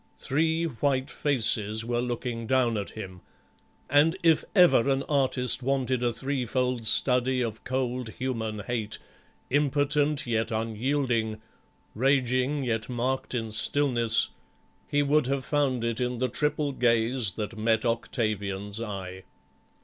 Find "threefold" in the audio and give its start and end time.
6.11-6.87